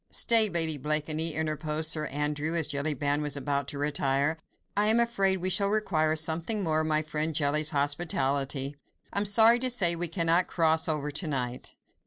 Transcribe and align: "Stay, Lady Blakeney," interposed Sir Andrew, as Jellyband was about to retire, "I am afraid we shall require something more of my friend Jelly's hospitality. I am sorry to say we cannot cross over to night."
"Stay, 0.09 0.49
Lady 0.49 0.79
Blakeney," 0.79 1.35
interposed 1.35 1.91
Sir 1.91 2.07
Andrew, 2.07 2.55
as 2.55 2.67
Jellyband 2.67 3.21
was 3.21 3.37
about 3.37 3.67
to 3.67 3.77
retire, 3.77 4.35
"I 4.75 4.87
am 4.87 4.99
afraid 4.99 5.37
we 5.37 5.51
shall 5.51 5.69
require 5.69 6.15
something 6.15 6.63
more 6.63 6.81
of 6.81 6.87
my 6.87 7.03
friend 7.03 7.35
Jelly's 7.35 7.69
hospitality. 7.69 8.75
I 9.13 9.19
am 9.19 9.25
sorry 9.25 9.59
to 9.59 9.69
say 9.69 9.95
we 9.95 10.07
cannot 10.07 10.47
cross 10.47 10.89
over 10.89 11.11
to 11.11 11.27
night." 11.27 11.75